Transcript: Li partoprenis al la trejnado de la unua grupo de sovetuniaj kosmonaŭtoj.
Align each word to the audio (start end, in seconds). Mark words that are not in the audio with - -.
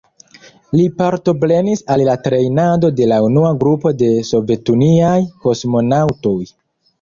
Li 0.77 0.85
partoprenis 1.01 1.83
al 1.95 2.03
la 2.07 2.15
trejnado 2.27 2.91
de 3.01 3.09
la 3.11 3.19
unua 3.27 3.51
grupo 3.65 3.93
de 4.01 4.09
sovetuniaj 4.31 5.15
kosmonaŭtoj. 5.47 6.37